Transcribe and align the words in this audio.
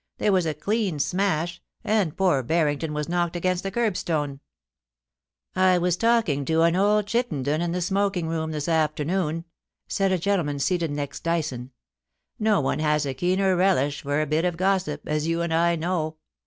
There 0.17 0.31
was 0.31 0.47
a 0.47 0.55
clean 0.55 0.97
smash, 0.97 1.61
and 1.83 2.17
poor 2.17 2.41
Barrington 2.41 2.91
was 2.91 3.07
knocked 3.07 3.35
against 3.35 3.61
the 3.61 3.69
kerbstone.' 3.69 4.39
* 5.03 5.55
I 5.55 5.77
was 5.77 5.95
talking 5.95 6.43
to 6.45 6.63
old 6.65 7.05
Chittenden 7.05 7.61
in 7.61 7.71
the 7.71 7.83
smoking 7.83 8.27
room 8.27 8.49
this 8.51 8.67
afternoon/ 8.67 9.45
said 9.87 10.11
a 10.11 10.17
gentleman 10.17 10.57
seated 10.57 10.89
next 10.89 11.19
Dyson. 11.23 11.69
* 12.07 12.39
No 12.49 12.59
one 12.61 12.79
has 12.79 13.05
a 13.05 13.13
keener 13.13 13.55
relish 13.55 14.01
for 14.01 14.21
a 14.21 14.25
bit 14.25 14.43
of 14.43 14.57
gossip, 14.57 15.03
as 15.07 15.27
you 15.27 15.43
and 15.43 15.53
I 15.53 15.75
know. 15.75 16.15